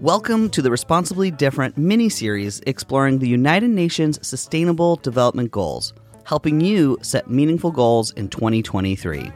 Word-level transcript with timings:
Welcome 0.00 0.48
to 0.50 0.62
the 0.62 0.70
Responsibly 0.70 1.30
Different 1.30 1.76
mini 1.76 2.08
series 2.08 2.62
exploring 2.66 3.18
the 3.18 3.28
United 3.28 3.68
Nations 3.68 4.18
Sustainable 4.26 4.96
Development 4.96 5.50
Goals, 5.50 5.92
helping 6.24 6.62
you 6.62 6.96
set 7.02 7.28
meaningful 7.28 7.70
goals 7.70 8.12
in 8.12 8.28
2023. 8.28 9.30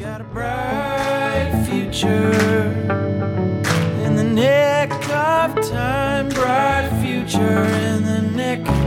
Got 0.00 0.22
a 0.22 0.24
bright 0.24 1.66
future 1.68 2.32
in 4.02 4.16
the 4.16 4.24
nick 4.24 4.92
of 5.10 5.54
time. 5.70 6.28
Bright 6.30 6.90
future 7.00 7.64
in 7.64 8.04
the 8.04 8.22
nick. 8.34 8.83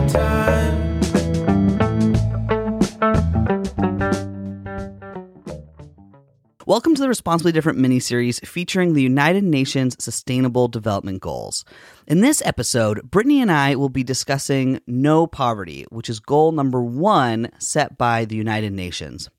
Welcome 6.68 6.96
to 6.96 7.02
the 7.02 7.08
Responsibly 7.08 7.54
Different 7.54 7.80
mini 7.80 8.02
series 8.02 8.40
featuring 8.42 8.94
the 8.94 9.02
United 9.02 9.46
Nations 9.46 9.96
Sustainable 10.04 10.68
Development 10.68 11.22
Goals. 11.22 11.64
In 12.08 12.20
this 12.20 12.42
episode, 12.46 13.10
Brittany 13.10 13.42
and 13.42 13.50
I 13.50 13.76
will 13.76 13.88
be 13.88 14.04
discussing 14.04 14.82
no 14.86 15.28
poverty, 15.28 15.86
which 15.92 16.10
is 16.10 16.20
goal 16.20 16.52
number 16.52 16.84
one 16.84 17.50
set 17.58 17.98
by 17.98 18.26
the 18.26 18.36
United 18.36 18.74
Nations. 18.74 19.30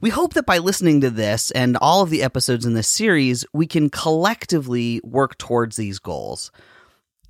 We 0.00 0.08
hope 0.08 0.32
that 0.32 0.46
by 0.46 0.58
listening 0.58 1.02
to 1.02 1.10
this 1.10 1.50
and 1.50 1.76
all 1.76 2.00
of 2.00 2.08
the 2.08 2.22
episodes 2.22 2.64
in 2.64 2.72
this 2.72 2.88
series, 2.88 3.44
we 3.52 3.66
can 3.66 3.90
collectively 3.90 5.02
work 5.04 5.36
towards 5.36 5.76
these 5.76 5.98
goals. 5.98 6.50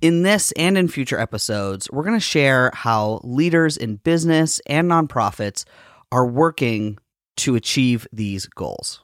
In 0.01 0.23
this 0.23 0.53
and 0.53 0.77
in 0.77 0.87
future 0.87 1.19
episodes, 1.19 1.91
we're 1.91 2.03
going 2.03 2.15
to 2.15 2.21
share 2.21 2.71
how 2.73 3.19
leaders 3.25 3.75
in 3.75 3.97
business 3.97 4.61
and 4.65 4.89
nonprofits 4.89 5.65
are 6.09 6.25
working 6.25 6.97
to 7.35 7.55
achieve 7.55 8.07
these 8.13 8.45
goals. 8.45 9.01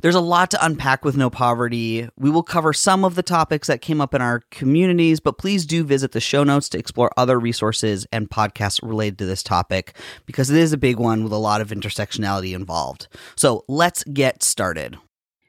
There's 0.00 0.14
a 0.14 0.20
lot 0.20 0.50
to 0.52 0.64
unpack 0.64 1.04
with 1.04 1.18
No 1.18 1.28
Poverty. 1.28 2.08
We 2.16 2.30
will 2.30 2.42
cover 2.42 2.72
some 2.72 3.04
of 3.04 3.14
the 3.14 3.22
topics 3.22 3.68
that 3.68 3.82
came 3.82 4.00
up 4.00 4.14
in 4.14 4.22
our 4.22 4.40
communities, 4.50 5.20
but 5.20 5.36
please 5.36 5.66
do 5.66 5.84
visit 5.84 6.12
the 6.12 6.20
show 6.20 6.44
notes 6.44 6.70
to 6.70 6.78
explore 6.78 7.12
other 7.18 7.38
resources 7.38 8.06
and 8.10 8.30
podcasts 8.30 8.82
related 8.82 9.18
to 9.18 9.26
this 9.26 9.42
topic 9.42 9.94
because 10.24 10.48
it 10.48 10.56
is 10.56 10.72
a 10.72 10.78
big 10.78 10.98
one 10.98 11.22
with 11.22 11.32
a 11.32 11.36
lot 11.36 11.60
of 11.60 11.68
intersectionality 11.68 12.54
involved. 12.54 13.06
So 13.36 13.66
let's 13.68 14.02
get 14.04 14.42
started. 14.42 14.96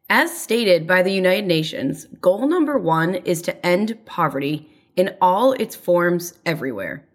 As 0.09 0.37
stated 0.37 0.85
by 0.85 1.03
the 1.03 1.13
United 1.13 1.47
Nations, 1.47 2.05
goal 2.19 2.49
number 2.49 2.77
one 2.77 3.15
is 3.15 3.41
to 3.43 3.65
end 3.65 3.97
poverty 4.05 4.69
in 4.95 5.15
all 5.21 5.53
its 5.53 5.75
forms 5.75 6.33
everywhere. 6.45 7.05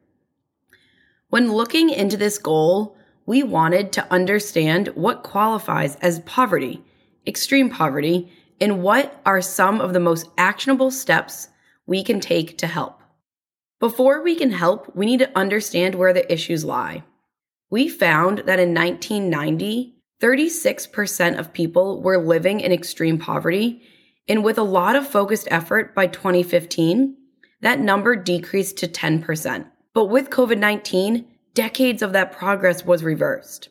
When 1.31 1.53
looking 1.53 1.91
into 1.91 2.17
this 2.17 2.39
goal, 2.39 2.97
we 3.27 3.43
wanted 3.43 3.93
to 3.93 4.13
understand 4.13 4.89
what 4.89 5.23
qualifies 5.23 5.97
as 5.97 6.21
poverty 6.21 6.83
extreme 7.29 7.69
poverty, 7.69 8.33
and 8.61 8.83
what 8.83 9.21
are 9.25 9.43
some 9.43 9.81
of 9.81 9.93
the 9.93 10.01
most 10.01 10.27
actionable 10.37 10.91
steps 10.91 11.49
we 11.87 12.03
can 12.03 12.19
take 12.19 12.59
to 12.59 12.67
help. 12.67 13.01
Before 13.79 14.23
we 14.23 14.35
can 14.35 14.51
help, 14.51 14.97
we 14.97 15.07
need 15.07 15.21
to 15.21 15.39
understand 15.39 15.95
where 15.95 16.13
the 16.13 16.31
issues 16.33 16.65
lie. 16.65 17.05
We 17.71 17.89
found 17.89 18.39
that 18.39 18.59
in 18.59 18.75
1990, 18.75 19.95
36% 20.21 21.39
of 21.39 21.53
people 21.53 22.03
were 22.03 22.19
living 22.19 22.59
in 22.61 22.73
extreme 22.73 23.19
poverty, 23.19 23.83
and 24.27 24.43
with 24.43 24.59
a 24.59 24.63
lot 24.63 24.97
of 24.97 25.07
focused 25.07 25.47
effort 25.51 25.95
by 25.95 26.09
2015, 26.09 27.17
that 27.61 27.81
number 27.81 28.17
decreased 28.17 28.79
to 28.79 28.89
10%. 28.89 29.67
But 29.95 30.07
with 30.07 30.31
COVID 30.31 30.59
19, 30.59 31.27
decades 31.55 32.03
of 32.03 32.13
that 32.13 32.33
progress 32.33 32.85
was 32.85 33.03
reversed. 33.03 33.71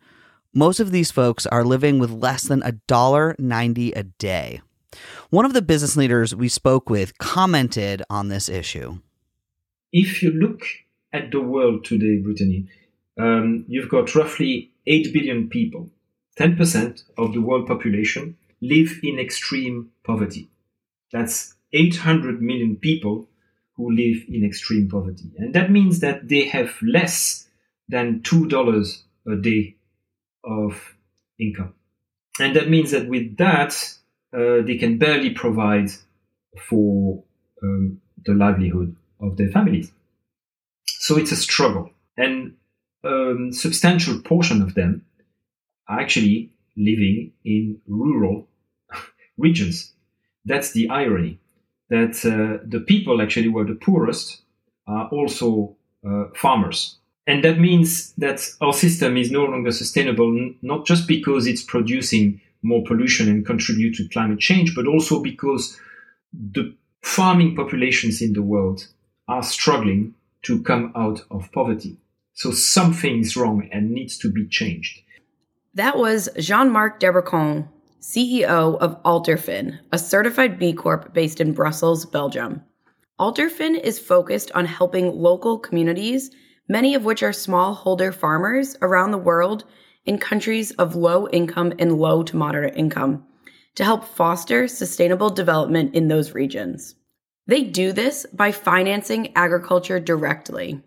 Most 0.56 0.81
of 0.81 0.91
these 0.91 1.11
folks 1.11 1.44
are 1.44 1.67
living 1.67 1.99
with 1.99 2.11
less 2.11 2.44
than 2.44 2.62
$1.90 2.62 3.93
a 3.94 4.03
day. 4.05 4.62
One 5.28 5.44
of 5.44 5.53
the 5.53 5.61
business 5.61 5.99
leaders 5.99 6.34
we 6.34 6.49
spoke 6.49 6.89
with 6.89 7.19
commented 7.19 8.03
on 8.09 8.28
this 8.31 8.49
issue. 8.49 9.00
If 9.93 10.22
you 10.22 10.31
look 10.31 10.62
at 11.12 11.31
the 11.31 11.43
world 11.43 11.84
today, 11.84 12.22
Brittany, 12.22 12.71
um, 13.21 13.67
you've 13.69 13.91
got 13.91 14.15
roughly 14.15 14.72
8 14.87 15.12
billion 15.12 15.50
people. 15.50 15.91
10% 16.41 17.05
of 17.19 17.34
the 17.34 17.43
world 17.43 17.67
population 17.67 18.38
live 18.62 18.99
in 19.03 19.19
extreme 19.19 19.91
poverty. 20.05 20.49
That's 21.12 21.55
800 21.75 22.41
million 22.41 22.77
people 22.77 23.28
who 23.75 23.91
live 23.93 24.25
in 24.27 24.43
extreme 24.43 24.88
poverty. 24.88 25.33
And 25.37 25.55
that 25.55 25.71
means 25.71 26.00
that 26.00 26.28
they 26.28 26.44
have 26.44 26.75
less 26.81 27.47
than 27.91 28.21
$2 28.21 29.03
a 29.27 29.37
day 29.37 29.75
of 30.46 30.96
income. 31.38 31.74
And 32.38 32.54
that 32.56 32.70
means 32.70 32.90
that 32.90 33.08
with 33.08 33.36
that, 33.38 33.72
uh, 34.32 34.62
they 34.66 34.76
can 34.76 34.98
barely 34.98 35.30
provide 35.30 35.90
for 36.68 37.22
um, 37.62 38.00
the 38.24 38.34
livelihood 38.34 38.94
of 39.20 39.36
their 39.36 39.48
families. 39.48 39.90
So 40.86 41.16
it's 41.16 41.32
a 41.32 41.36
struggle. 41.36 41.90
And 42.16 42.54
a 43.04 43.08
um, 43.08 43.52
substantial 43.52 44.20
portion 44.20 44.62
of 44.62 44.74
them 44.74 45.04
are 45.88 46.00
actually 46.00 46.50
living 46.76 47.32
in 47.44 47.80
rural 47.86 48.48
regions. 49.38 49.92
That's 50.44 50.72
the 50.72 50.88
irony 50.88 51.38
that 51.90 52.24
uh, 52.24 52.64
the 52.66 52.80
people 52.80 53.22
actually 53.22 53.46
who 53.46 53.58
are 53.58 53.64
the 53.64 53.74
poorest 53.74 54.42
are 54.87 55.08
also 55.08 55.76
uh, 56.06 56.25
farmers. 56.34 56.96
And 57.26 57.43
that 57.44 57.58
means 57.58 58.12
that 58.12 58.49
our 58.61 58.73
system 58.73 59.17
is 59.17 59.31
no 59.31 59.44
longer 59.44 59.73
sustainable, 59.73 60.52
not 60.62 60.87
just 60.87 61.08
because 61.08 61.46
it's 61.46 61.62
producing 61.62 62.40
more 62.62 62.84
pollution 62.84 63.28
and 63.28 63.44
contribute 63.44 63.96
to 63.96 64.08
climate 64.08 64.38
change, 64.38 64.75
but 64.75 64.87
also 64.87 65.23
because 65.23 65.78
the 66.32 66.75
farming 67.02 67.56
populations 67.56 68.23
in 68.23 68.32
the 68.32 68.43
world 68.43 68.87
are 69.28 69.43
struggling 69.43 70.14
to 70.43 70.62
come 70.62 70.93
out 70.94 71.23
of 71.31 71.50
poverty. 71.52 71.96
So 72.34 72.50
something 72.50 73.20
is 73.20 73.37
wrong 73.37 73.69
and 73.73 73.90
needs 73.90 74.19
to 74.19 74.31
be 74.31 74.46
changed. 74.46 75.00
That 75.75 75.96
was 75.96 76.28
Jean 76.38 76.70
Marc 76.70 77.00
Debracon, 77.00 77.69
CEO 78.00 78.78
of 78.78 79.02
Alterfin, 79.02 79.78
a 79.90 79.99
certified 79.99 80.58
B 80.58 80.73
Corp 80.73 81.12
based 81.12 81.40
in 81.40 81.52
Brussels, 81.52 82.06
Belgium. 82.06 82.62
Alterfin 83.19 83.81
is 83.81 83.99
focused 83.99 84.52
on 84.52 84.64
helping 84.67 85.12
local 85.12 85.58
communities, 85.58 86.31
many 86.68 86.94
of 86.94 87.04
which 87.04 87.22
are 87.22 87.30
smallholder 87.30 88.14
farmers 88.14 88.76
around 88.82 89.10
the 89.10 89.18
world 89.18 89.64
in 90.04 90.18
countries 90.18 90.70
of 90.72 90.94
low 90.94 91.28
income 91.28 91.72
and 91.78 91.98
low 91.98 92.22
to 92.22 92.36
moderate 92.36 92.76
income, 92.76 93.24
to 93.74 93.84
help 93.84 94.04
foster 94.04 94.68
sustainable 94.68 95.30
development 95.30 95.94
in 95.94 96.08
those 96.08 96.32
regions. 96.32 96.94
They 97.46 97.62
do 97.62 97.92
this 97.92 98.26
by 98.32 98.52
financing 98.52 99.36
agriculture 99.36 100.00
directly. 100.00 100.82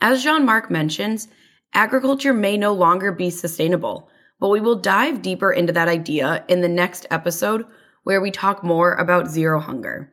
As 0.00 0.22
Jean 0.22 0.46
Marc 0.46 0.70
mentions, 0.70 1.28
agriculture 1.74 2.32
may 2.32 2.56
no 2.56 2.72
longer 2.72 3.12
be 3.12 3.28
sustainable, 3.30 4.08
but 4.38 4.48
we 4.48 4.60
will 4.60 4.76
dive 4.76 5.20
deeper 5.20 5.52
into 5.52 5.72
that 5.74 5.88
idea 5.88 6.44
in 6.48 6.62
the 6.62 6.68
next 6.68 7.06
episode 7.10 7.66
where 8.04 8.20
we 8.20 8.30
talk 8.30 8.64
more 8.64 8.94
about 8.94 9.28
zero 9.28 9.60
hunger. 9.60 10.10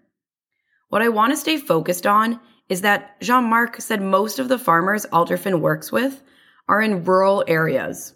What 0.90 1.02
I 1.02 1.10
want 1.10 1.32
to 1.32 1.38
stay 1.38 1.58
focused 1.58 2.06
on 2.06 2.40
is 2.70 2.82
that 2.82 3.20
Jean 3.22 3.46
Marc 3.46 3.80
said 3.82 4.02
most 4.02 4.40
of 4.40 4.50
the 4.50 4.60
farmers 4.60 5.06
Alterfin 5.08 5.60
works 5.62 5.92
with 5.92 6.22
are 6.68 6.82
in 6.82 7.04
rural 7.04 7.44
areas. 7.48 8.14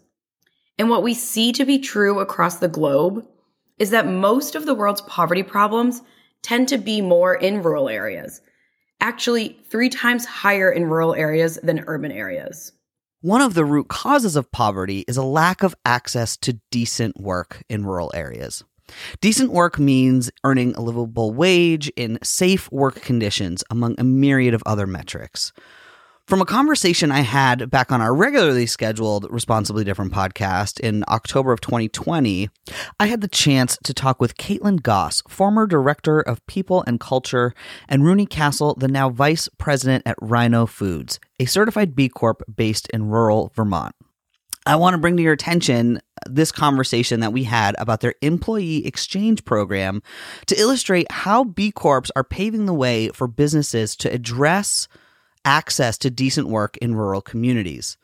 And 0.77 0.89
what 0.89 1.03
we 1.03 1.13
see 1.13 1.51
to 1.53 1.65
be 1.65 1.79
true 1.79 2.19
across 2.19 2.57
the 2.57 2.67
globe 2.67 3.25
is 3.79 3.91
that 3.91 4.07
most 4.07 4.55
of 4.55 4.65
the 4.65 4.75
world's 4.75 5.01
poverty 5.01 5.43
problems 5.43 6.01
tend 6.41 6.67
to 6.69 6.77
be 6.77 7.01
more 7.01 7.35
in 7.35 7.61
rural 7.61 7.87
areas, 7.87 8.41
actually, 8.99 9.59
three 9.69 9.89
times 9.89 10.25
higher 10.25 10.71
in 10.71 10.85
rural 10.85 11.13
areas 11.13 11.59
than 11.63 11.83
urban 11.87 12.11
areas. 12.11 12.73
One 13.21 13.41
of 13.41 13.53
the 13.53 13.65
root 13.65 13.87
causes 13.87 14.35
of 14.35 14.51
poverty 14.51 15.05
is 15.07 15.17
a 15.17 15.23
lack 15.23 15.61
of 15.61 15.75
access 15.85 16.35
to 16.37 16.59
decent 16.71 17.19
work 17.19 17.63
in 17.69 17.85
rural 17.85 18.11
areas. 18.15 18.63
Decent 19.19 19.51
work 19.51 19.79
means 19.79 20.31
earning 20.43 20.73
a 20.75 20.81
livable 20.81 21.33
wage 21.33 21.89
in 21.95 22.19
safe 22.23 22.71
work 22.71 23.01
conditions, 23.01 23.63
among 23.69 23.95
a 23.97 24.03
myriad 24.03 24.53
of 24.53 24.63
other 24.65 24.87
metrics. 24.87 25.51
From 26.31 26.41
a 26.41 26.45
conversation 26.45 27.11
I 27.11 27.21
had 27.21 27.69
back 27.69 27.91
on 27.91 27.99
our 27.99 28.15
regularly 28.15 28.65
scheduled 28.65 29.27
Responsibly 29.29 29.83
Different 29.83 30.13
podcast 30.13 30.79
in 30.79 31.03
October 31.09 31.51
of 31.51 31.59
2020, 31.59 32.49
I 32.99 33.07
had 33.07 33.19
the 33.19 33.27
chance 33.27 33.77
to 33.83 33.93
talk 33.93 34.21
with 34.21 34.37
Caitlin 34.37 34.81
Goss, 34.81 35.21
former 35.27 35.67
director 35.67 36.21
of 36.21 36.45
people 36.47 36.85
and 36.87 37.01
culture, 37.01 37.53
and 37.89 38.05
Rooney 38.05 38.25
Castle, 38.25 38.75
the 38.75 38.87
now 38.87 39.09
vice 39.09 39.49
president 39.57 40.03
at 40.05 40.15
Rhino 40.21 40.65
Foods, 40.65 41.19
a 41.37 41.45
certified 41.45 41.95
B 41.95 42.07
Corp 42.07 42.43
based 42.55 42.87
in 42.91 43.09
rural 43.09 43.51
Vermont. 43.53 43.93
I 44.65 44.77
want 44.77 44.93
to 44.93 44.99
bring 44.99 45.17
to 45.17 45.23
your 45.23 45.33
attention 45.33 45.99
this 46.29 46.51
conversation 46.51 47.19
that 47.19 47.33
we 47.33 47.43
had 47.43 47.75
about 47.79 48.01
their 48.01 48.15
employee 48.21 48.85
exchange 48.85 49.43
program 49.45 50.01
to 50.47 50.59
illustrate 50.59 51.11
how 51.11 51.43
B 51.43 51.71
Corps 51.71 52.11
are 52.15 52.23
paving 52.23 52.65
the 52.65 52.73
way 52.73 53.09
for 53.09 53.27
businesses 53.27 53.95
to 53.97 54.11
address 54.11 54.87
access 55.45 55.97
to 55.99 56.09
decent 56.09 56.47
work 56.47 56.77
in 56.77 56.95
rural 56.95 57.21
communities. 57.21 57.97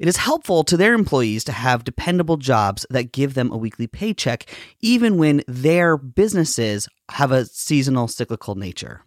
It 0.00 0.08
is 0.08 0.16
helpful 0.16 0.64
to 0.64 0.76
their 0.76 0.94
employees 0.94 1.44
to 1.44 1.52
have 1.52 1.84
dependable 1.84 2.36
jobs 2.36 2.86
that 2.90 3.12
give 3.12 3.34
them 3.34 3.52
a 3.52 3.56
weekly 3.56 3.86
paycheck, 3.86 4.46
even 4.80 5.18
when 5.18 5.42
their 5.46 5.96
businesses 5.96 6.88
have 7.10 7.32
a 7.32 7.44
seasonal 7.46 8.08
cyclical 8.08 8.54
nature. 8.54 9.02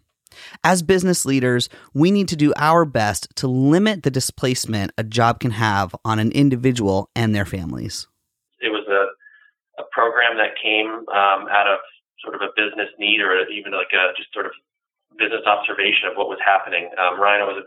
As 0.62 0.82
business 0.82 1.24
leaders, 1.24 1.68
we 1.94 2.10
need 2.10 2.28
to 2.28 2.36
do 2.36 2.52
our 2.56 2.84
best 2.84 3.34
to 3.36 3.48
limit 3.48 4.02
the 4.02 4.10
displacement 4.10 4.92
a 4.98 5.02
job 5.02 5.40
can 5.40 5.52
have 5.52 5.94
on 6.04 6.18
an 6.18 6.30
individual 6.32 7.10
and 7.16 7.34
their 7.34 7.46
families. 7.46 8.06
A 9.78 9.84
program 9.92 10.36
that 10.40 10.56
came 10.56 11.04
um, 11.12 11.48
out 11.52 11.68
of 11.68 11.80
sort 12.24 12.34
of 12.34 12.42
a 12.42 12.52
business 12.56 12.88
need 12.98 13.20
or 13.20 13.36
even 13.48 13.72
like 13.72 13.92
a 13.92 14.16
just 14.16 14.32
sort 14.32 14.46
of 14.46 14.52
business 15.18 15.44
observation 15.44 16.08
of 16.08 16.16
what 16.16 16.28
was 16.28 16.40
happening. 16.40 16.88
Um, 16.96 17.20
Rhino 17.20 17.48
was, 17.48 17.60
a, 17.60 17.64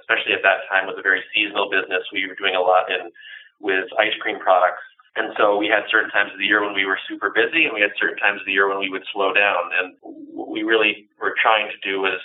especially 0.00 0.32
at 0.32 0.44
that 0.44 0.68
time, 0.68 0.88
was 0.88 0.96
a 0.98 1.04
very 1.04 1.24
seasonal 1.32 1.68
business. 1.68 2.04
We 2.12 2.28
were 2.28 2.36
doing 2.36 2.56
a 2.56 2.64
lot 2.64 2.88
in 2.88 3.12
with 3.60 3.92
ice 4.00 4.16
cream 4.20 4.40
products, 4.40 4.84
and 5.16 5.36
so 5.36 5.56
we 5.56 5.68
had 5.68 5.84
certain 5.90 6.10
times 6.10 6.32
of 6.32 6.38
the 6.38 6.48
year 6.48 6.64
when 6.64 6.72
we 6.72 6.88
were 6.88 6.98
super 7.08 7.28
busy, 7.28 7.68
and 7.68 7.74
we 7.74 7.80
had 7.80 7.92
certain 8.00 8.16
times 8.16 8.40
of 8.40 8.46
the 8.46 8.56
year 8.56 8.68
when 8.68 8.80
we 8.80 8.88
would 8.88 9.04
slow 9.12 9.32
down. 9.32 9.68
And 9.76 9.96
what 10.00 10.48
we 10.48 10.62
really 10.62 11.08
were 11.20 11.34
trying 11.36 11.68
to 11.68 11.78
do 11.84 12.00
was 12.00 12.20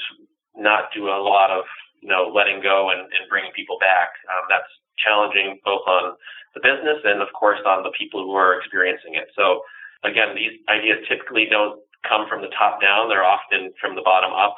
not 0.55 0.93
do 0.95 1.11
a 1.11 1.19
lot 1.19 1.51
of 1.51 1.65
you 1.99 2.07
know 2.07 2.31
letting 2.31 2.61
go 2.61 2.91
and, 2.91 3.01
and 3.11 3.27
bringing 3.27 3.51
people 3.51 3.77
back. 3.79 4.15
Um, 4.31 4.47
that's 4.47 4.71
challenging 4.97 5.59
both 5.63 5.83
on 5.87 6.15
the 6.53 6.63
business 6.63 7.03
and 7.03 7.21
of 7.21 7.29
course 7.33 7.59
on 7.65 7.83
the 7.83 7.91
people 7.97 8.23
who 8.23 8.33
are 8.33 8.57
experiencing 8.59 9.15
it. 9.15 9.27
So 9.35 9.61
again, 10.03 10.35
these 10.35 10.55
ideas 10.69 11.03
typically 11.07 11.47
don't 11.49 11.79
come 12.07 12.27
from 12.29 12.41
the 12.41 12.53
top 12.53 12.81
down; 12.81 13.09
they're 13.09 13.25
often 13.25 13.73
from 13.79 13.95
the 13.95 14.05
bottom 14.05 14.31
up. 14.31 14.55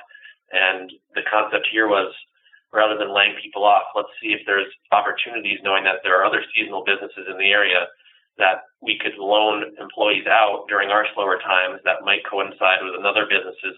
And 0.52 0.92
the 1.16 1.28
concept 1.28 1.68
here 1.72 1.88
was 1.88 2.14
rather 2.74 2.98
than 2.98 3.16
laying 3.16 3.36
people 3.42 3.64
off, 3.64 3.96
let's 3.96 4.12
see 4.22 4.36
if 4.36 4.44
there's 4.46 4.68
opportunities, 4.92 5.60
knowing 5.64 5.84
that 5.84 6.04
there 6.04 6.20
are 6.20 6.26
other 6.26 6.44
seasonal 6.56 6.84
businesses 6.84 7.28
in 7.28 7.38
the 7.40 7.52
area 7.52 7.88
that 8.38 8.70
we 8.82 9.00
could 9.02 9.18
loan 9.18 9.74
employees 9.82 10.28
out 10.28 10.66
during 10.70 10.90
our 10.90 11.08
slower 11.16 11.40
times 11.42 11.82
that 11.84 12.06
might 12.06 12.22
coincide 12.30 12.86
with 12.86 12.94
another 12.94 13.26
business's 13.26 13.76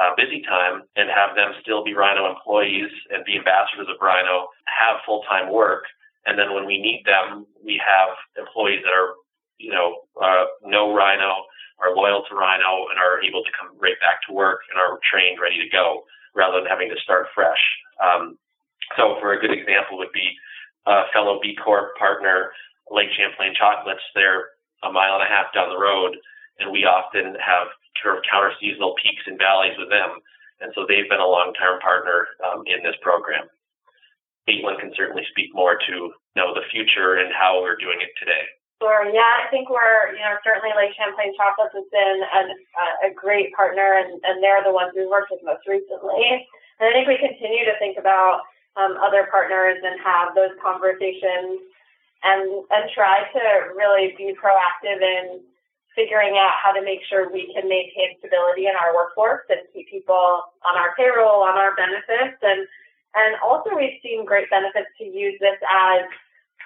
uh, 0.00 0.14
busy 0.16 0.40
time 0.48 0.82
and 0.96 1.10
have 1.10 1.36
them 1.36 1.52
still 1.60 1.84
be 1.84 1.92
Rhino 1.92 2.30
employees 2.30 2.88
and 3.10 3.24
be 3.24 3.36
ambassadors 3.36 3.90
of 3.90 4.00
Rhino, 4.00 4.48
have 4.64 5.04
full 5.04 5.22
time 5.28 5.52
work. 5.52 5.84
And 6.28 6.36
then 6.36 6.52
when 6.52 6.68
we 6.68 6.76
need 6.76 7.08
them, 7.08 7.48
we 7.64 7.80
have 7.80 8.12
employees 8.36 8.84
that 8.84 8.92
are, 8.92 9.16
you 9.56 9.72
know, 9.72 10.04
uh, 10.20 10.44
know 10.60 10.92
Rhino, 10.92 11.48
are 11.80 11.96
loyal 11.96 12.20
to 12.28 12.36
Rhino 12.36 12.92
and 12.92 13.00
are 13.00 13.24
able 13.24 13.40
to 13.40 13.54
come 13.56 13.72
right 13.80 13.96
back 14.04 14.20
to 14.28 14.36
work 14.36 14.60
and 14.68 14.76
are 14.76 15.00
trained, 15.08 15.40
ready 15.40 15.56
to 15.56 15.72
go, 15.72 16.04
rather 16.36 16.60
than 16.60 16.68
having 16.68 16.92
to 16.92 17.00
start 17.00 17.32
fresh. 17.32 17.64
Um, 17.96 18.36
so, 18.96 19.16
for 19.24 19.32
a 19.32 19.40
good 19.40 19.56
example, 19.56 19.96
would 19.96 20.12
be 20.12 20.36
a 20.84 21.08
fellow 21.16 21.40
B 21.40 21.56
Corp 21.56 21.96
partner, 21.96 22.52
Lake 22.92 23.08
Champlain 23.16 23.56
Chocolates. 23.56 24.04
They're 24.12 24.52
a 24.84 24.92
mile 24.92 25.16
and 25.16 25.24
a 25.24 25.32
half 25.32 25.54
down 25.56 25.72
the 25.72 25.80
road, 25.80 26.12
and 26.60 26.68
we 26.68 26.84
often 26.84 27.40
have 27.40 27.72
sort 28.04 28.20
of 28.20 28.22
counter 28.28 28.52
seasonal 28.60 28.94
peaks 29.00 29.24
and 29.24 29.40
valleys 29.40 29.80
with 29.80 29.88
them. 29.88 30.20
And 30.60 30.72
so 30.74 30.84
they've 30.84 31.08
been 31.08 31.24
a 31.24 31.26
long 31.26 31.54
term 31.56 31.80
partner 31.80 32.28
um, 32.44 32.68
in 32.68 32.84
this 32.84 32.96
program. 33.00 33.48
Caitlin 34.48 34.80
can 34.80 34.96
certainly 34.96 35.28
speak 35.28 35.52
more 35.52 35.76
to 35.76 35.92
you 35.92 36.38
know 36.40 36.56
the 36.56 36.64
future 36.72 37.20
and 37.20 37.28
how 37.36 37.60
we're 37.60 37.76
doing 37.76 38.00
it 38.00 38.16
today. 38.16 38.48
Sure. 38.80 39.04
Yeah, 39.10 39.42
I 39.42 39.50
think 39.50 39.66
we're, 39.66 40.14
you 40.14 40.22
know, 40.22 40.38
certainly 40.46 40.70
Lake 40.78 40.94
Champlain 40.94 41.34
Chocolates 41.34 41.74
has 41.74 41.88
been 41.90 42.22
an, 42.30 42.46
a 43.02 43.10
great 43.10 43.50
partner, 43.50 43.98
and, 43.98 44.22
and 44.22 44.38
they're 44.38 44.62
the 44.62 44.70
ones 44.70 44.94
we've 44.94 45.10
worked 45.10 45.34
with 45.34 45.42
most 45.42 45.66
recently. 45.66 46.46
And 46.78 46.86
I 46.86 46.94
think 46.94 47.10
we 47.10 47.18
continue 47.18 47.66
to 47.66 47.74
think 47.82 47.98
about 47.98 48.46
um, 48.78 48.94
other 49.02 49.26
partners 49.34 49.82
and 49.82 49.98
have 49.98 50.30
those 50.38 50.54
conversations 50.62 51.58
and 52.22 52.42
and 52.70 52.86
try 52.94 53.26
to 53.34 53.42
really 53.74 54.14
be 54.14 54.34
proactive 54.38 55.02
in 55.02 55.42
figuring 55.98 56.38
out 56.38 56.54
how 56.62 56.70
to 56.70 56.82
make 56.82 57.02
sure 57.10 57.26
we 57.26 57.50
can 57.50 57.66
maintain 57.66 58.14
stability 58.22 58.70
in 58.70 58.78
our 58.78 58.94
workforce 58.94 59.42
and 59.50 59.66
keep 59.74 59.90
people 59.90 60.46
on 60.62 60.78
our 60.78 60.94
payroll, 60.94 61.42
on 61.42 61.58
our 61.58 61.74
benefits, 61.74 62.38
and 62.42 62.62
and 63.18 63.36
also 63.42 63.74
we've 63.74 63.98
seen 64.02 64.24
great 64.24 64.50
benefits 64.50 64.88
to 64.98 65.04
use 65.04 65.34
this 65.40 65.58
as 65.66 66.06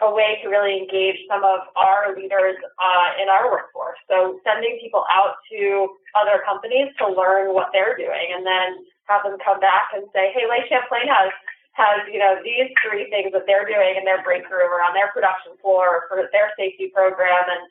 a 0.03 0.11
way 0.11 0.43
to 0.43 0.51
really 0.51 0.77
engage 0.77 1.23
some 1.31 1.45
of 1.47 1.71
our 1.79 2.11
leaders 2.17 2.59
uh, 2.81 3.09
in 3.23 3.31
our 3.31 3.47
workforce. 3.51 3.99
So 4.11 4.41
sending 4.43 4.79
people 4.83 5.07
out 5.13 5.39
to 5.55 5.95
other 6.19 6.43
companies 6.43 6.91
to 6.99 7.07
learn 7.07 7.55
what 7.55 7.71
they're 7.73 7.97
doing, 7.97 8.35
and 8.35 8.45
then 8.45 8.83
have 9.07 9.23
them 9.23 9.39
come 9.45 9.61
back 9.61 9.95
and 9.95 10.05
say, 10.13 10.35
"Hey, 10.35 10.49
Lake 10.51 10.67
Champlain 10.69 11.07
has 11.07 11.31
has 11.73 12.05
you 12.11 12.19
know 12.19 12.37
these 12.45 12.69
three 12.85 13.09
things 13.09 13.33
that 13.33 13.47
they're 13.47 13.69
doing 13.69 13.97
in 13.97 14.05
their 14.05 14.23
breakthrough 14.23 14.69
or 14.69 14.85
on 14.85 14.93
their 14.93 15.09
production 15.13 15.57
floor 15.61 16.05
for 16.09 16.29
their 16.33 16.53
safety 16.59 16.93
program, 16.93 17.45
and 17.49 17.63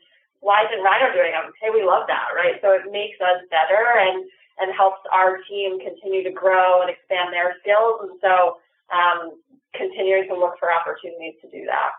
why 0.42 0.66
isn't 0.66 0.82
Rhino 0.82 1.14
doing 1.14 1.32
them? 1.36 1.54
Hey, 1.62 1.70
we 1.70 1.86
love 1.86 2.10
that, 2.10 2.34
right? 2.34 2.58
So 2.66 2.74
it 2.74 2.90
makes 2.90 3.22
us 3.22 3.46
better 3.50 3.98
and 3.98 4.26
and 4.60 4.74
helps 4.76 5.02
our 5.14 5.42
team 5.50 5.80
continue 5.80 6.24
to 6.24 6.34
grow 6.34 6.82
and 6.82 6.90
expand 6.90 7.34
their 7.34 7.58
skills, 7.62 8.08
and 8.08 8.14
so 8.22 8.58
um, 8.94 9.32
continuing 9.76 10.28
to 10.28 10.36
look 10.36 10.54
for 10.60 10.70
opportunities 10.72 11.36
to 11.42 11.50
do 11.50 11.66
that. 11.66 11.92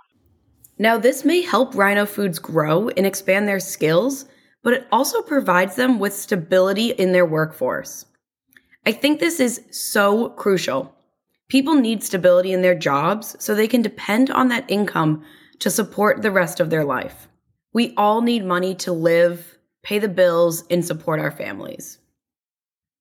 Now, 0.79 0.99
this 0.99 1.25
may 1.25 1.43
help 1.43 1.75
Rhino 1.75 2.07
Foods 2.07 2.39
grow 2.39 2.89
and 2.89 3.07
expand 3.07 3.47
their 3.47 3.61
skills, 3.61 4.25
but 4.63 4.73
it 4.73 4.87
also 4.91 5.23
provides 5.23 5.77
them 5.77 5.99
with 5.99 6.15
stability 6.15 6.91
in 6.91 7.13
their 7.13 7.27
workforce. 7.27 8.07
I 8.85 8.93
think 8.93 9.21
this 9.21 9.39
is 9.39 9.63
so 9.71 10.31
crucial. 10.31 10.95
People 11.49 11.75
need 11.75 12.03
stability 12.03 12.53
in 12.53 12.63
their 12.63 12.75
jobs 12.75 13.37
so 13.39 13.55
they 13.55 13.69
can 13.69 13.83
depend 13.83 14.31
on 14.31 14.49
that 14.49 14.65
income 14.69 15.25
to 15.61 15.71
support 15.71 16.23
the 16.23 16.31
rest 16.31 16.59
of 16.59 16.71
their 16.71 16.85
life. 16.85 17.29
We 17.73 17.95
all 17.97 18.21
need 18.23 18.45
money 18.45 18.75
to 18.77 18.93
live, 18.93 19.59
pay 19.83 19.99
the 19.99 20.09
bills, 20.09 20.65
and 20.71 20.85
support 20.85 21.21
our 21.21 21.31
families. 21.31 21.99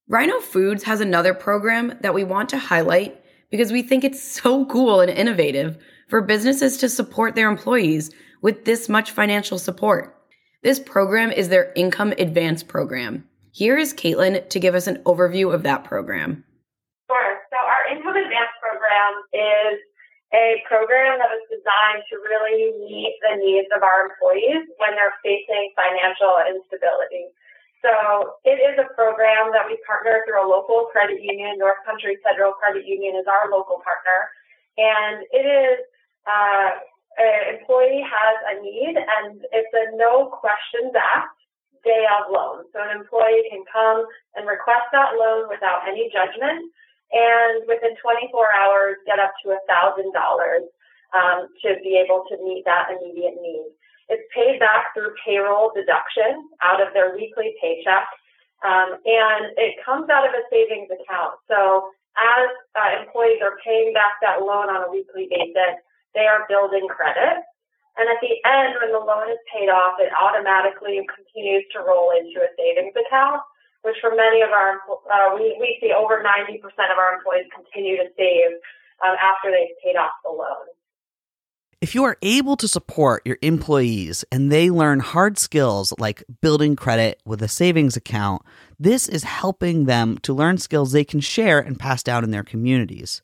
Rhino 0.08 0.40
Foods 0.40 0.84
has 0.84 1.02
another 1.02 1.34
program 1.34 1.98
that 2.02 2.14
we 2.14 2.24
want 2.24 2.50
to 2.50 2.58
highlight 2.58 3.21
because 3.52 3.72
we 3.72 3.84
think 3.84 4.04
it's 4.04 4.22
so 4.22 4.66
cool 4.66 5.02
and 5.02 5.12
innovative 5.12 5.78
for 6.08 6.22
businesses 6.22 6.78
to 6.78 6.90
support 6.90 7.36
their 7.36 7.50
employees 7.50 8.10
with 8.42 8.66
this 8.66 8.90
much 8.90 9.12
financial 9.12 9.60
support. 9.60 10.18
This 10.64 10.80
program 10.80 11.32
is 11.32 11.50
their 11.50 11.72
Income 11.76 12.14
Advance 12.18 12.64
program. 12.64 13.28
Here 13.52 13.78
is 13.78 13.94
Caitlin 13.94 14.48
to 14.50 14.60
give 14.60 14.74
us 14.74 14.88
an 14.88 15.04
overview 15.04 15.54
of 15.54 15.64
that 15.64 15.84
program. 15.84 16.44
Sure. 17.12 17.38
So, 17.52 17.58
our 17.60 17.92
Income 17.92 18.16
Advance 18.16 18.56
program 18.64 19.14
is 19.34 19.80
a 20.32 20.64
program 20.64 21.20
that 21.20 21.36
is 21.36 21.44
designed 21.52 22.08
to 22.08 22.16
really 22.24 22.72
meet 22.88 23.20
the 23.20 23.36
needs 23.36 23.68
of 23.76 23.84
our 23.84 24.08
employees 24.08 24.64
when 24.80 24.96
they're 24.96 25.20
facing 25.20 25.76
financial 25.76 26.40
instability. 26.48 27.28
So 27.82 28.38
it 28.46 28.62
is 28.62 28.78
a 28.78 28.94
program 28.94 29.50
that 29.54 29.66
we 29.66 29.78
partner 29.86 30.22
through 30.26 30.42
a 30.42 30.48
local 30.48 30.90
credit 30.94 31.22
union. 31.22 31.58
North 31.58 31.82
Country 31.86 32.18
Federal 32.22 32.54
Credit 32.54 32.86
Union 32.86 33.18
is 33.18 33.26
our 33.26 33.50
local 33.50 33.82
partner. 33.82 34.30
And 34.78 35.26
it 35.34 35.46
is, 35.46 35.80
uh, 36.30 36.78
an 37.18 37.58
employee 37.58 38.06
has 38.06 38.36
a 38.54 38.62
need 38.62 38.96
and 38.96 39.42
it's 39.52 39.74
a 39.74 39.98
no 39.98 40.32
questions 40.32 40.94
asked 40.96 41.42
day 41.84 42.06
of 42.08 42.32
loan. 42.32 42.64
So 42.72 42.80
an 42.80 42.96
employee 42.96 43.50
can 43.50 43.66
come 43.68 44.06
and 44.38 44.48
request 44.48 44.94
that 44.94 45.18
loan 45.18 45.50
without 45.50 45.84
any 45.90 46.10
judgment 46.14 46.72
and 47.12 47.68
within 47.68 47.98
24 48.00 48.32
hours 48.54 48.98
get 49.06 49.20
up 49.20 49.34
to 49.44 49.52
a 49.52 49.62
thousand 49.68 50.14
dollars 50.14 50.64
um, 51.12 51.52
to 51.66 51.76
be 51.84 52.00
able 52.00 52.24
to 52.30 52.38
meet 52.40 52.64
that 52.66 52.94
immediate 52.94 53.36
need. 53.42 53.68
It's 54.12 54.28
paid 54.36 54.60
back 54.60 54.92
through 54.92 55.16
payroll 55.24 55.72
deduction 55.72 56.52
out 56.60 56.84
of 56.84 56.92
their 56.92 57.16
weekly 57.16 57.56
paycheck, 57.64 58.04
um, 58.60 59.00
and 59.08 59.56
it 59.56 59.80
comes 59.88 60.12
out 60.12 60.28
of 60.28 60.36
a 60.36 60.44
savings 60.52 60.92
account. 60.92 61.40
So 61.48 61.90
as 62.20 62.52
uh, 62.76 63.00
employees 63.00 63.40
are 63.40 63.56
paying 63.64 63.96
back 63.96 64.20
that 64.20 64.44
loan 64.44 64.68
on 64.68 64.84
a 64.84 64.92
weekly 64.92 65.32
basis, 65.32 65.80
they 66.12 66.28
are 66.28 66.44
building 66.52 66.92
credit. 66.92 67.40
And 67.96 68.08
at 68.08 68.20
the 68.20 68.36
end, 68.44 68.80
when 68.80 68.92
the 68.92 69.04
loan 69.04 69.32
is 69.32 69.40
paid 69.52 69.68
off, 69.72 70.00
it 70.00 70.12
automatically 70.12 71.00
continues 71.08 71.64
to 71.72 71.84
roll 71.84 72.12
into 72.12 72.40
a 72.44 72.52
savings 72.56 72.96
account, 72.96 73.44
which 73.84 74.00
for 74.00 74.16
many 74.16 74.44
of 74.44 74.52
our, 74.52 74.80
uh, 75.08 75.36
we, 75.36 75.56
we 75.60 75.80
see 75.80 75.92
over 75.92 76.24
90% 76.24 76.60
of 76.60 77.00
our 77.00 77.16
employees 77.16 77.48
continue 77.52 77.96
to 77.96 78.08
save 78.16 78.60
um, 79.04 79.16
after 79.20 79.52
they've 79.52 79.76
paid 79.84 80.00
off 80.00 80.16
the 80.24 80.32
loan. 80.32 80.72
If 81.82 81.96
you 81.96 82.04
are 82.04 82.18
able 82.22 82.58
to 82.58 82.68
support 82.68 83.26
your 83.26 83.40
employees 83.42 84.24
and 84.32 84.52
they 84.52 84.70
learn 84.70 85.00
hard 85.00 85.40
skills 85.40 85.92
like 85.98 86.24
building 86.40 86.76
credit 86.76 87.20
with 87.26 87.42
a 87.42 87.48
savings 87.48 87.98
account, 87.98 88.44
this 88.80 89.10
is 89.10 89.24
helping 89.24 89.86
them 89.86 90.20
to 90.20 90.32
learn 90.32 90.60
skills 90.60 90.92
they 90.92 91.04
can 91.04 91.22
share 91.22 91.60
and 91.60 91.80
pass 91.80 92.04
down 92.04 92.24
in 92.24 92.30
their 92.30 92.44
communities. 92.44 93.24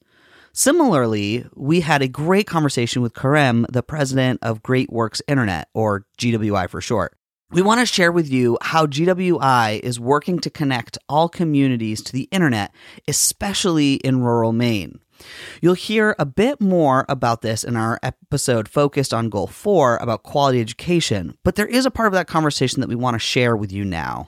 Similarly, 0.53 1.45
we 1.53 1.81
had 1.81 2.01
a 2.01 2.07
great 2.07 2.47
conversation 2.47 3.03
with 3.03 3.13
Kerem, 3.13 3.67
the 3.71 3.83
president 3.83 4.39
of 4.41 4.63
Great 4.63 4.91
Works 4.91 5.21
Internet, 5.27 5.67
or 5.75 6.07
GWI 6.17 6.67
for 6.67 6.81
short. 6.81 7.15
We 7.51 7.61
want 7.61 7.79
to 7.79 7.85
share 7.85 8.11
with 8.11 8.27
you 8.27 8.57
how 8.59 8.87
GWI 8.87 9.81
is 9.81 9.99
working 9.99 10.39
to 10.39 10.49
connect 10.49 10.97
all 11.07 11.29
communities 11.29 12.01
to 12.01 12.11
the 12.11 12.27
internet, 12.31 12.73
especially 13.07 13.93
in 13.93 14.21
rural 14.21 14.51
Maine. 14.51 14.99
You'll 15.61 15.73
hear 15.73 16.15
a 16.19 16.25
bit 16.25 16.61
more 16.61 17.05
about 17.09 17.41
this 17.41 17.63
in 17.63 17.75
our 17.75 17.99
episode 18.03 18.67
focused 18.67 19.13
on 19.13 19.29
Goal 19.29 19.47
4 19.47 19.97
about 19.97 20.23
quality 20.23 20.61
education, 20.61 21.37
but 21.43 21.55
there 21.55 21.67
is 21.67 21.85
a 21.85 21.91
part 21.91 22.07
of 22.07 22.13
that 22.13 22.27
conversation 22.27 22.81
that 22.81 22.89
we 22.89 22.95
want 22.95 23.15
to 23.15 23.19
share 23.19 23.55
with 23.55 23.71
you 23.71 23.83
now. 23.83 24.27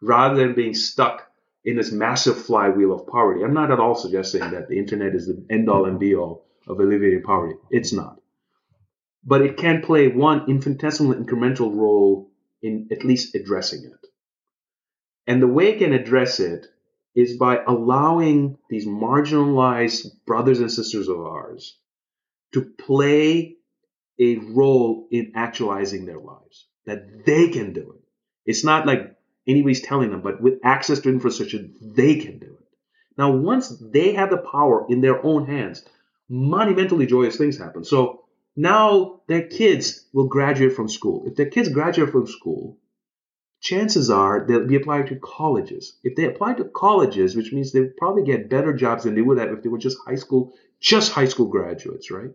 Rather 0.00 0.36
than 0.36 0.54
being 0.54 0.74
stuck 0.74 1.30
in 1.64 1.76
this 1.76 1.92
massive 1.92 2.40
flywheel 2.40 2.92
of 2.92 3.06
poverty, 3.06 3.42
I'm 3.42 3.54
not 3.54 3.70
at 3.70 3.80
all 3.80 3.94
suggesting 3.94 4.40
that 4.50 4.68
the 4.68 4.78
internet 4.78 5.14
is 5.14 5.26
the 5.26 5.44
end 5.50 5.68
all 5.68 5.86
and 5.86 5.98
be 5.98 6.14
all 6.14 6.46
of 6.66 6.78
alleviating 6.78 7.22
poverty. 7.22 7.56
It's 7.70 7.92
not. 7.92 8.20
But 9.24 9.42
it 9.42 9.56
can 9.56 9.82
play 9.82 10.08
one 10.08 10.48
infinitesimal 10.48 11.14
incremental 11.14 11.74
role 11.74 12.30
in 12.62 12.88
at 12.90 13.04
least 13.04 13.34
addressing 13.34 13.84
it. 13.84 14.06
And 15.26 15.42
the 15.42 15.46
way 15.46 15.70
it 15.70 15.78
can 15.78 15.92
address 15.92 16.40
it 16.40 16.66
is 17.14 17.36
by 17.36 17.62
allowing 17.66 18.58
these 18.70 18.86
marginalized 18.86 20.06
brothers 20.26 20.60
and 20.60 20.70
sisters 20.70 21.08
of 21.08 21.20
ours 21.20 21.76
to 22.52 22.62
play 22.62 23.56
a 24.18 24.36
role 24.36 25.06
in 25.10 25.32
actualizing 25.34 26.04
their 26.04 26.18
lives, 26.18 26.66
that 26.86 27.24
they 27.24 27.48
can 27.48 27.72
do 27.72 27.92
it. 27.92 28.02
It's 28.46 28.64
not 28.64 28.86
like 28.86 29.16
anybody's 29.46 29.82
telling 29.82 30.10
them, 30.10 30.22
but 30.22 30.40
with 30.40 30.60
access 30.64 31.00
to 31.00 31.08
infrastructure, 31.08 31.68
they 31.80 32.16
can 32.16 32.38
do 32.38 32.46
it. 32.46 32.66
Now, 33.16 33.32
once 33.32 33.68
they 33.68 34.14
have 34.14 34.30
the 34.30 34.38
power 34.38 34.86
in 34.88 35.00
their 35.00 35.24
own 35.24 35.46
hands, 35.46 35.84
monumentally 36.28 37.06
joyous 37.06 37.36
things 37.36 37.58
happen. 37.58 37.84
So 37.84 38.24
now 38.56 39.22
their 39.26 39.46
kids 39.46 40.06
will 40.12 40.26
graduate 40.26 40.74
from 40.74 40.88
school. 40.88 41.24
If 41.26 41.36
their 41.36 41.50
kids 41.50 41.68
graduate 41.68 42.10
from 42.10 42.26
school, 42.26 42.78
chances 43.60 44.10
are 44.10 44.44
they'll 44.46 44.66
be 44.66 44.76
applied 44.76 45.08
to 45.08 45.16
colleges. 45.16 45.98
If 46.04 46.16
they 46.16 46.24
apply 46.24 46.54
to 46.54 46.64
colleges, 46.64 47.36
which 47.36 47.52
means 47.52 47.72
they 47.72 47.84
probably 47.84 48.22
get 48.24 48.50
better 48.50 48.72
jobs 48.72 49.04
than 49.04 49.14
they 49.14 49.22
would 49.22 49.38
have 49.38 49.50
if 49.50 49.62
they 49.62 49.68
were 49.68 49.78
just 49.78 49.98
high 50.04 50.14
school, 50.14 50.54
just 50.80 51.12
high 51.12 51.26
school 51.26 51.46
graduates, 51.46 52.10
right? 52.10 52.30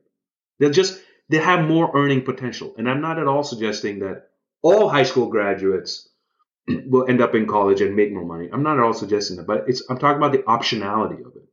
They'll 0.59 0.71
just 0.71 1.01
they 1.29 1.37
have 1.37 1.67
more 1.67 1.91
earning 1.95 2.23
potential. 2.23 2.75
And 2.77 2.89
I'm 2.89 3.01
not 3.01 3.19
at 3.19 3.27
all 3.27 3.43
suggesting 3.43 3.99
that 3.99 4.29
all 4.61 4.89
high 4.89 5.03
school 5.03 5.27
graduates 5.27 6.09
will 6.67 7.07
end 7.07 7.21
up 7.21 7.35
in 7.35 7.47
college 7.47 7.81
and 7.81 7.95
make 7.95 8.13
more 8.13 8.25
money. 8.25 8.49
I'm 8.51 8.63
not 8.63 8.77
at 8.77 8.83
all 8.83 8.93
suggesting 8.93 9.37
that, 9.37 9.47
but 9.47 9.65
it's 9.67 9.83
I'm 9.89 9.97
talking 9.97 10.17
about 10.17 10.33
the 10.33 10.39
optionality 10.39 11.25
of 11.25 11.35
it. 11.35 11.47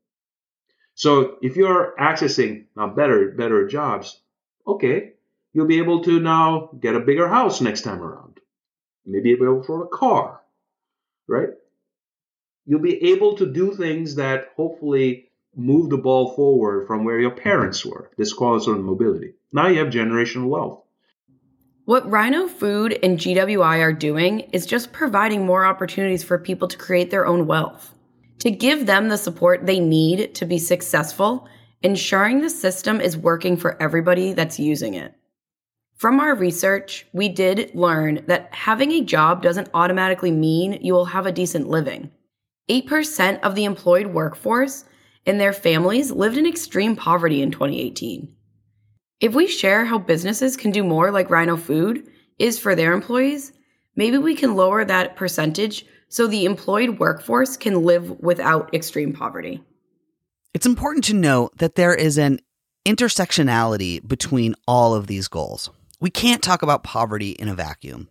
So 0.94 1.36
if 1.40 1.56
you're 1.56 1.94
accessing 1.98 2.66
now 2.76 2.88
better 2.88 3.30
better 3.30 3.66
jobs, 3.68 4.20
okay, 4.66 5.12
you'll 5.52 5.66
be 5.66 5.78
able 5.78 6.02
to 6.04 6.18
now 6.18 6.70
get 6.78 6.96
a 6.96 7.00
bigger 7.00 7.28
house 7.28 7.60
next 7.60 7.82
time 7.82 8.02
around 8.02 8.39
maybe 9.10 9.32
able 9.32 9.46
to 9.46 9.60
afford 9.60 9.86
a 9.86 9.96
car, 9.96 10.40
right? 11.28 11.50
You'll 12.66 12.80
be 12.80 13.10
able 13.10 13.36
to 13.36 13.46
do 13.46 13.74
things 13.74 14.14
that 14.16 14.48
hopefully 14.56 15.30
move 15.56 15.90
the 15.90 15.98
ball 15.98 16.34
forward 16.34 16.86
from 16.86 17.04
where 17.04 17.18
your 17.18 17.30
parents 17.32 17.84
were. 17.84 18.10
This 18.16 18.32
calls 18.32 18.68
on 18.68 18.82
mobility. 18.82 19.34
Now 19.52 19.66
you 19.66 19.78
have 19.80 19.88
generational 19.88 20.48
wealth. 20.48 20.82
What 21.86 22.08
Rhino 22.08 22.46
Food 22.46 22.96
and 23.02 23.18
GWI 23.18 23.80
are 23.80 23.92
doing 23.92 24.40
is 24.52 24.66
just 24.66 24.92
providing 24.92 25.44
more 25.44 25.64
opportunities 25.64 26.22
for 26.22 26.38
people 26.38 26.68
to 26.68 26.78
create 26.78 27.10
their 27.10 27.26
own 27.26 27.48
wealth, 27.48 27.94
to 28.38 28.50
give 28.50 28.86
them 28.86 29.08
the 29.08 29.18
support 29.18 29.66
they 29.66 29.80
need 29.80 30.34
to 30.36 30.46
be 30.46 30.58
successful, 30.58 31.48
ensuring 31.82 32.42
the 32.42 32.50
system 32.50 33.00
is 33.00 33.16
working 33.16 33.56
for 33.56 33.80
everybody 33.82 34.34
that's 34.34 34.60
using 34.60 34.94
it. 34.94 35.14
From 36.00 36.18
our 36.18 36.34
research, 36.34 37.04
we 37.12 37.28
did 37.28 37.74
learn 37.74 38.24
that 38.26 38.54
having 38.54 38.90
a 38.90 39.04
job 39.04 39.42
doesn't 39.42 39.68
automatically 39.74 40.30
mean 40.30 40.78
you 40.80 40.94
will 40.94 41.04
have 41.04 41.26
a 41.26 41.30
decent 41.30 41.68
living. 41.68 42.10
8% 42.70 43.38
of 43.40 43.54
the 43.54 43.66
employed 43.66 44.06
workforce 44.06 44.86
and 45.26 45.38
their 45.38 45.52
families 45.52 46.10
lived 46.10 46.38
in 46.38 46.46
extreme 46.46 46.96
poverty 46.96 47.42
in 47.42 47.50
2018. 47.50 48.34
If 49.20 49.34
we 49.34 49.46
share 49.46 49.84
how 49.84 49.98
businesses 49.98 50.56
can 50.56 50.70
do 50.70 50.82
more 50.82 51.10
like 51.10 51.28
Rhino 51.28 51.58
Food 51.58 52.08
is 52.38 52.58
for 52.58 52.74
their 52.74 52.94
employees, 52.94 53.52
maybe 53.94 54.16
we 54.16 54.34
can 54.34 54.56
lower 54.56 54.86
that 54.86 55.16
percentage 55.16 55.84
so 56.08 56.26
the 56.26 56.46
employed 56.46 56.98
workforce 56.98 57.58
can 57.58 57.84
live 57.84 58.08
without 58.20 58.72
extreme 58.72 59.12
poverty. 59.12 59.62
It's 60.54 60.64
important 60.64 61.04
to 61.04 61.14
note 61.14 61.58
that 61.58 61.74
there 61.74 61.94
is 61.94 62.16
an 62.16 62.40
intersectionality 62.86 64.00
between 64.08 64.54
all 64.66 64.94
of 64.94 65.06
these 65.06 65.28
goals. 65.28 65.68
We 66.00 66.10
can't 66.10 66.42
talk 66.42 66.62
about 66.62 66.82
poverty 66.82 67.32
in 67.32 67.48
a 67.48 67.54
vacuum. 67.54 68.08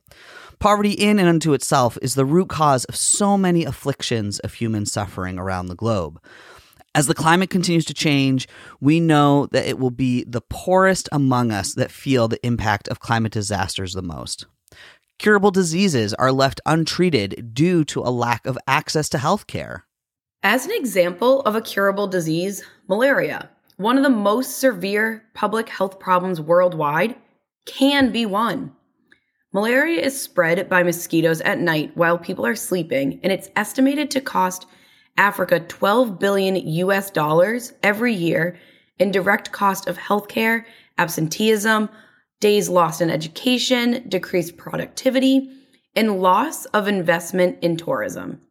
Poverty, 0.60 0.92
in 0.92 1.20
and 1.20 1.28
unto 1.28 1.54
itself, 1.54 1.98
is 2.02 2.16
the 2.16 2.26
root 2.26 2.50
cause 2.50 2.86
of 2.86 2.96
so 2.96 3.38
many 3.38 3.66
afflictions 3.66 4.40
of 4.40 4.54
human 4.54 4.86
suffering 4.86 5.40
around 5.40 5.68
the 5.68 5.76
globe. 5.76 6.22
As 6.94 7.08
the 7.08 7.16
climate 7.16 7.50
continues 7.50 7.86
to 7.86 7.94
change, 7.94 8.48
we 8.82 9.00
know 9.00 9.48
that 9.48 9.66
it 9.66 9.80
will 9.80 9.92
be 9.92 10.24
the 10.26 10.42
poorest 10.42 11.08
among 11.12 11.52
us 11.52 11.74
that 11.76 11.92
feel 11.92 12.28
the 12.28 12.46
impact 12.46 12.88
of 12.88 13.00
climate 13.00 13.32
disasters 13.32 13.94
the 13.94 14.02
most. 14.02 14.46
Curable 15.18 15.52
diseases 15.52 16.14
are 16.14 16.32
left 16.32 16.62
untreated 16.66 17.54
due 17.54 17.84
to 17.86 18.02
a 18.02 18.10
lack 18.12 18.46
of 18.46 18.58
access 18.68 19.10
to 19.10 19.18
health 19.18 19.48
care. 19.48 19.86
As 20.44 20.66
an 20.66 20.72
example 20.74 21.42
of 21.42 21.56
a 21.56 21.62
curable 21.62 22.08
disease, 22.08 22.64
malaria, 22.88 23.50
one 23.78 23.98
of 23.98 24.04
the 24.04 24.10
most 24.10 24.58
severe 24.60 25.24
public 25.34 25.70
health 25.70 26.00
problems 26.00 26.40
worldwide, 26.40 27.16
can 27.66 28.12
be 28.12 28.26
one. 28.26 28.74
Malaria 29.52 30.02
is 30.02 30.20
spread 30.20 30.70
by 30.70 30.84
mosquitoes 30.84 31.42
at 31.42 31.60
night 31.60 31.92
while 31.96 32.18
people 32.18 32.46
are 32.46 32.56
sleeping, 32.56 33.20
and 33.24 33.32
it's 33.32 33.50
estimated 33.56 34.12
to 34.12 34.22
cost 34.22 34.68
Africa 35.18 35.60
12 35.60 36.20
billion 36.20 36.56
US 36.56 37.10
dollars 37.10 37.74
every 37.82 38.14
year 38.14 38.58
in 39.00 39.12
direct 39.12 39.52
cost 39.52 39.88
of 39.88 39.98
healthcare, 39.98 40.66
absenteeism, 40.98 41.90
days 42.40 42.70
lost 42.70 43.02
in 43.02 43.10
education, 43.10 44.08
decreased 44.08 44.58
productivity, 44.58 45.52
and 45.96 46.22
loss 46.22 46.66
of 46.68 46.88
investment 46.88 47.58
in 47.62 47.76
tourism. 47.76 48.42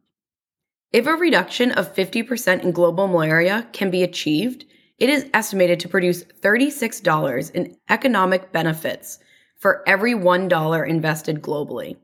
If 0.91 1.07
a 1.07 1.13
reduction 1.13 1.71
of 1.71 1.93
50% 1.95 2.63
in 2.63 2.71
global 2.71 3.07
malaria 3.07 3.67
can 3.71 3.89
be 3.89 4.03
achieved, 4.03 4.65
it 4.99 5.09
is 5.09 5.29
estimated 5.33 5.79
to 5.79 5.89
produce 5.89 6.23
$36 6.23 7.51
in 7.51 7.77
economic 7.89 8.51
benefits 8.51 9.19
for 9.57 9.83
every 9.87 10.13
$1 10.13 10.87
invested 10.87 11.41
globally. 11.41 11.97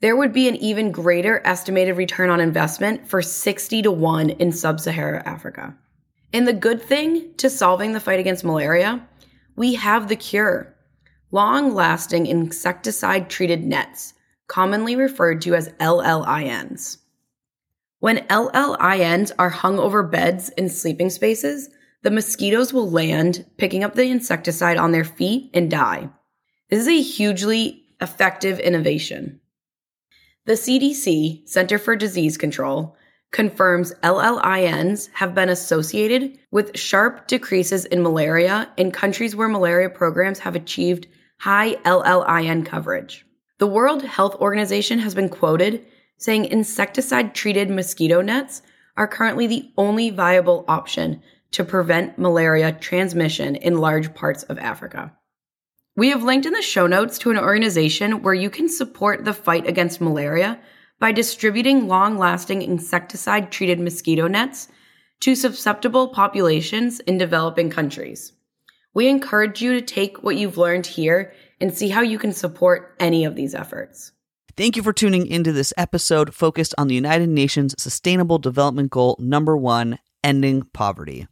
There 0.00 0.16
would 0.16 0.32
be 0.32 0.48
an 0.48 0.56
even 0.56 0.92
greater 0.92 1.40
estimated 1.46 1.96
return 1.96 2.28
on 2.28 2.40
investment 2.40 3.08
for 3.08 3.22
60 3.22 3.82
to 3.82 3.90
1 3.90 4.30
in 4.30 4.52
sub 4.52 4.80
Saharan 4.80 5.22
Africa. 5.26 5.74
And 6.32 6.46
the 6.46 6.52
good 6.52 6.82
thing 6.82 7.32
to 7.38 7.48
solving 7.48 7.92
the 7.92 8.00
fight 8.00 8.20
against 8.20 8.44
malaria, 8.44 9.06
we 9.56 9.74
have 9.74 10.08
the 10.08 10.16
cure 10.16 10.74
long 11.32 11.74
lasting 11.74 12.26
insecticide 12.26 13.28
treated 13.28 13.64
nets, 13.64 14.14
commonly 14.46 14.96
referred 14.96 15.40
to 15.42 15.54
as 15.54 15.70
LLINs. 15.80 16.98
When 17.98 18.18
LLINs 18.28 19.32
are 19.38 19.50
hung 19.50 19.78
over 19.78 20.02
beds 20.02 20.50
in 20.50 20.68
sleeping 20.68 21.10
spaces, 21.10 21.70
the 22.06 22.10
mosquitoes 22.12 22.72
will 22.72 22.88
land, 22.88 23.44
picking 23.56 23.82
up 23.82 23.96
the 23.96 24.04
insecticide 24.04 24.76
on 24.76 24.92
their 24.92 25.02
feet 25.02 25.50
and 25.52 25.68
die. 25.68 26.08
This 26.70 26.82
is 26.82 26.86
a 26.86 27.02
hugely 27.02 27.82
effective 28.00 28.60
innovation. 28.60 29.40
The 30.44 30.52
CDC, 30.52 31.48
Center 31.48 31.78
for 31.78 31.96
Disease 31.96 32.38
Control, 32.38 32.96
confirms 33.32 33.92
LLINs 34.04 35.08
have 35.14 35.34
been 35.34 35.48
associated 35.48 36.38
with 36.52 36.78
sharp 36.78 37.26
decreases 37.26 37.86
in 37.86 38.04
malaria 38.04 38.70
in 38.76 38.92
countries 38.92 39.34
where 39.34 39.48
malaria 39.48 39.90
programs 39.90 40.38
have 40.38 40.54
achieved 40.54 41.08
high 41.40 41.74
LLIN 41.84 42.64
coverage. 42.64 43.26
The 43.58 43.66
World 43.66 44.04
Health 44.04 44.36
Organization 44.36 45.00
has 45.00 45.16
been 45.16 45.28
quoted 45.28 45.84
saying 46.18 46.44
insecticide 46.44 47.34
treated 47.34 47.68
mosquito 47.68 48.20
nets 48.20 48.62
are 48.96 49.08
currently 49.08 49.48
the 49.48 49.72
only 49.76 50.10
viable 50.10 50.64
option 50.68 51.20
to 51.56 51.64
prevent 51.64 52.18
malaria 52.18 52.70
transmission 52.70 53.56
in 53.56 53.78
large 53.78 54.12
parts 54.12 54.42
of 54.42 54.58
Africa. 54.58 55.10
We 55.96 56.10
have 56.10 56.22
linked 56.22 56.44
in 56.44 56.52
the 56.52 56.60
show 56.60 56.86
notes 56.86 57.16
to 57.20 57.30
an 57.30 57.38
organization 57.38 58.20
where 58.20 58.34
you 58.34 58.50
can 58.50 58.68
support 58.68 59.24
the 59.24 59.32
fight 59.32 59.66
against 59.66 59.98
malaria 59.98 60.60
by 61.00 61.12
distributing 61.12 61.88
long 61.88 62.18
lasting 62.18 62.60
insecticide 62.60 63.50
treated 63.50 63.80
mosquito 63.80 64.26
nets 64.26 64.68
to 65.20 65.34
susceptible 65.34 66.08
populations 66.08 67.00
in 67.00 67.16
developing 67.16 67.70
countries. 67.70 68.34
We 68.92 69.08
encourage 69.08 69.62
you 69.62 69.72
to 69.72 69.80
take 69.80 70.22
what 70.22 70.36
you've 70.36 70.58
learned 70.58 70.84
here 70.84 71.32
and 71.58 71.74
see 71.74 71.88
how 71.88 72.02
you 72.02 72.18
can 72.18 72.34
support 72.34 72.94
any 73.00 73.24
of 73.24 73.34
these 73.34 73.54
efforts. 73.54 74.12
Thank 74.58 74.76
you 74.76 74.82
for 74.82 74.92
tuning 74.92 75.26
into 75.26 75.52
this 75.52 75.72
episode 75.78 76.34
focused 76.34 76.74
on 76.76 76.88
the 76.88 76.94
United 76.94 77.30
Nations 77.30 77.74
Sustainable 77.78 78.38
Development 78.38 78.90
Goal 78.90 79.16
number 79.18 79.56
one, 79.56 79.98
ending 80.22 80.64
poverty. 80.74 81.26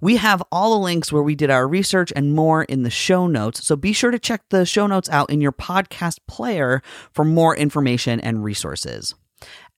We 0.00 0.16
have 0.16 0.42
all 0.52 0.72
the 0.72 0.84
links 0.84 1.12
where 1.12 1.22
we 1.22 1.34
did 1.34 1.50
our 1.50 1.66
research 1.66 2.12
and 2.14 2.34
more 2.34 2.64
in 2.64 2.82
the 2.82 2.90
show 2.90 3.26
notes, 3.26 3.66
so 3.66 3.76
be 3.76 3.92
sure 3.92 4.10
to 4.10 4.18
check 4.18 4.42
the 4.50 4.66
show 4.66 4.86
notes 4.86 5.08
out 5.10 5.30
in 5.30 5.40
your 5.40 5.52
podcast 5.52 6.18
player 6.28 6.82
for 7.12 7.24
more 7.24 7.56
information 7.56 8.20
and 8.20 8.44
resources. 8.44 9.14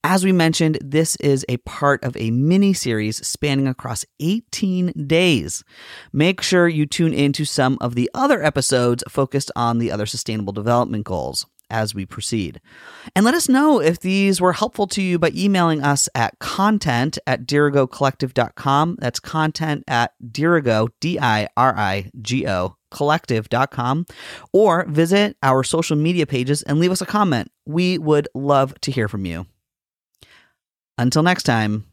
As 0.06 0.22
we 0.22 0.32
mentioned, 0.32 0.78
this 0.82 1.16
is 1.16 1.46
a 1.48 1.56
part 1.58 2.04
of 2.04 2.14
a 2.18 2.30
mini 2.30 2.74
series 2.74 3.26
spanning 3.26 3.66
across 3.66 4.04
18 4.20 4.92
days. 5.06 5.64
Make 6.12 6.42
sure 6.42 6.68
you 6.68 6.84
tune 6.84 7.14
into 7.14 7.46
some 7.46 7.78
of 7.80 7.94
the 7.94 8.10
other 8.12 8.44
episodes 8.44 9.02
focused 9.08 9.50
on 9.56 9.78
the 9.78 9.90
other 9.90 10.04
sustainable 10.04 10.52
development 10.52 11.04
goals 11.04 11.46
as 11.70 11.94
we 11.94 12.06
proceed. 12.06 12.60
And 13.14 13.24
let 13.24 13.34
us 13.34 13.48
know 13.48 13.80
if 13.80 14.00
these 14.00 14.40
were 14.40 14.52
helpful 14.52 14.86
to 14.88 15.02
you 15.02 15.18
by 15.18 15.30
emailing 15.34 15.82
us 15.82 16.08
at 16.14 16.38
content 16.38 17.18
at 17.26 17.46
dirigocollective.com. 17.46 18.96
That's 19.00 19.20
content 19.20 19.84
at 19.88 20.12
dirigo, 20.24 20.88
D 21.00 21.18
I 21.18 21.48
R 21.56 21.76
I 21.76 22.10
G 22.20 22.46
O, 22.48 22.76
collective.com. 22.90 24.06
Or 24.52 24.84
visit 24.86 25.36
our 25.42 25.62
social 25.64 25.96
media 25.96 26.26
pages 26.26 26.62
and 26.62 26.78
leave 26.78 26.92
us 26.92 27.00
a 27.00 27.06
comment. 27.06 27.50
We 27.66 27.98
would 27.98 28.28
love 28.34 28.78
to 28.82 28.90
hear 28.90 29.08
from 29.08 29.26
you. 29.26 29.46
Until 30.96 31.22
next 31.22 31.42
time, 31.42 31.84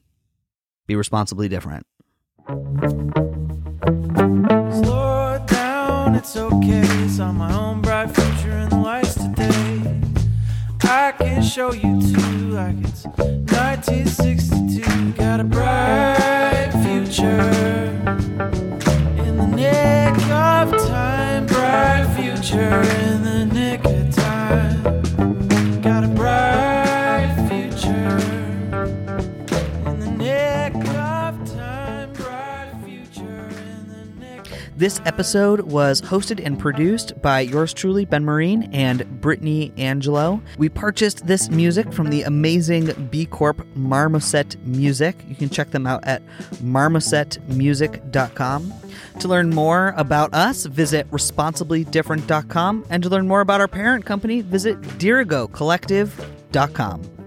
be 0.87 0.95
responsibly 0.95 1.49
different. 1.49 1.85
Slow 4.83 5.43
down, 5.47 6.15
it's 6.15 6.35
okay. 6.35 6.81
It's 7.03 7.19
on 7.19 7.37
my 7.37 7.53
own 7.53 7.81
show 11.51 11.73
you 11.73 11.99
too, 11.99 12.53
like 12.53 12.77
it's 12.79 13.03
1962. 13.03 15.11
Got 15.11 15.41
a 15.41 15.43
bright 15.43 16.71
future 16.81 17.41
in 19.17 19.35
the 19.35 19.47
nick 19.47 20.15
of 20.31 20.71
time. 20.87 21.45
Bright 21.47 22.07
future 22.15 22.81
in 23.03 23.23
the 23.23 23.45
nick 23.51 23.83
This 34.81 34.99
episode 35.05 35.61
was 35.61 36.01
hosted 36.01 36.43
and 36.43 36.57
produced 36.57 37.21
by 37.21 37.41
yours 37.41 37.71
truly, 37.71 38.03
Ben 38.03 38.25
Marine 38.25 38.67
and 38.73 39.21
Brittany 39.21 39.71
Angelo. 39.77 40.41
We 40.57 40.69
purchased 40.69 41.27
this 41.27 41.51
music 41.51 41.93
from 41.93 42.09
the 42.09 42.23
amazing 42.23 43.09
B 43.11 43.27
Corp 43.27 43.63
Marmoset 43.75 44.55
Music. 44.65 45.23
You 45.27 45.35
can 45.35 45.51
check 45.51 45.69
them 45.69 45.85
out 45.85 46.03
at 46.07 46.23
marmosetmusic.com. 46.63 48.73
To 49.19 49.27
learn 49.27 49.51
more 49.51 49.93
about 49.97 50.33
us, 50.33 50.65
visit 50.65 51.07
responsiblydifferent.com. 51.11 52.85
And 52.89 53.03
to 53.03 53.09
learn 53.09 53.27
more 53.27 53.41
about 53.41 53.61
our 53.61 53.67
parent 53.67 54.05
company, 54.05 54.41
visit 54.41 54.81
dirigocollective.com. 54.81 57.20